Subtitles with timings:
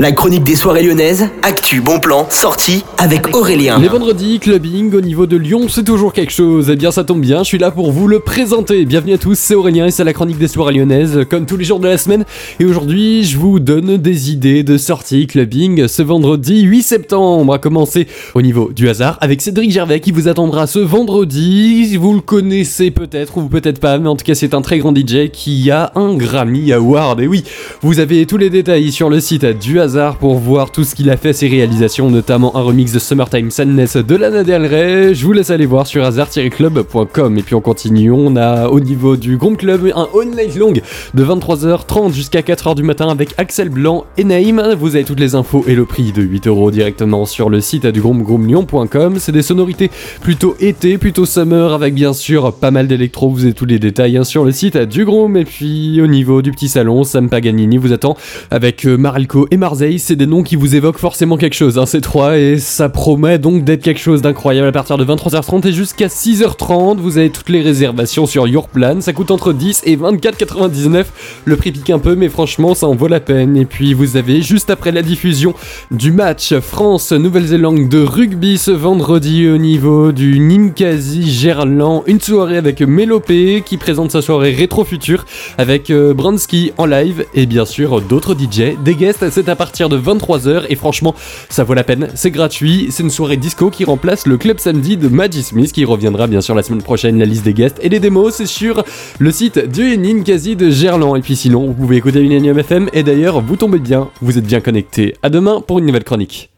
[0.00, 3.78] La chronique des soirées lyonnaises, actu, bon plan, sortie avec Aurélien.
[3.78, 6.70] Les vendredis, clubbing au niveau de Lyon, c'est toujours quelque chose.
[6.72, 8.86] Eh bien, ça tombe bien, je suis là pour vous le présenter.
[8.86, 11.66] Bienvenue à tous, c'est Aurélien et c'est la chronique des soirées lyonnaises, comme tous les
[11.66, 12.24] jours de la semaine.
[12.60, 17.52] Et aujourd'hui, je vous donne des idées de sortie clubbing ce vendredi 8 septembre.
[17.52, 21.98] À commencer au niveau du hasard avec Cédric Gervais qui vous attendra ce vendredi.
[21.98, 24.96] Vous le connaissez peut-être ou peut-être pas, mais en tout cas, c'est un très grand
[24.96, 27.20] DJ qui a un Grammy Award.
[27.20, 27.44] Et oui,
[27.82, 29.89] vous avez tous les détails sur le site du hasard
[30.20, 33.96] pour voir tout ce qu'il a fait, ses réalisations, notamment un remix de Summertime Sadness
[33.96, 35.14] de Lana Del Rey.
[35.14, 37.38] Je vous laisse aller voir sur hasard-club.com.
[37.38, 40.72] Et puis on continue, on a au niveau du Groupe Club un on night long
[40.72, 44.62] de 23h30 jusqu'à 4h du matin avec Axel Blanc et Naïm.
[44.78, 47.86] Vous avez toutes les infos et le prix de 8 euros directement sur le site
[47.86, 49.16] du groupe groomlyon.com.
[49.18, 53.30] C'est des sonorités plutôt été, plutôt summer avec bien sûr pas mal d'électro.
[53.30, 55.36] Vous avez tous les détails hein, sur le site du Groom.
[55.36, 58.16] Et puis au niveau du petit salon, Sam Paganini vous attend
[58.52, 59.56] avec euh, Marelco et
[59.98, 63.38] C'est des noms qui vous évoquent forcément quelque chose, hein, ces trois, et ça promet
[63.38, 66.98] donc d'être quelque chose d'incroyable à partir de 23h30 et jusqu'à 6h30.
[66.98, 71.06] Vous avez toutes les réservations sur Yourplan, ça coûte entre 10 et 24,99.
[71.46, 73.56] Le prix pique un peu, mais franchement, ça en vaut la peine.
[73.56, 75.54] Et puis vous avez juste après la diffusion
[75.90, 82.82] du match France-Nouvelle-Zélande de rugby ce vendredi au niveau du Ninkasi Gerland, une soirée avec
[82.82, 85.24] Mélopé qui présente sa soirée rétro future
[85.56, 89.88] avec euh, Bransky en live et bien sûr d'autres DJ, des guests, à partir partir
[89.88, 91.14] de 23h et franchement
[91.48, 94.96] ça vaut la peine, c'est gratuit, c'est une soirée disco qui remplace le club samedi
[94.96, 97.88] de Maggie Smith qui reviendra bien sûr la semaine prochaine, la liste des guests et
[97.88, 98.82] les démos c'est sur
[99.20, 103.04] le site du quasi de Gerland et puis sinon vous pouvez écouter Millennium FM et
[103.04, 105.14] d'ailleurs vous tombez bien, vous êtes bien connectés.
[105.22, 106.48] À demain pour une nouvelle chronique.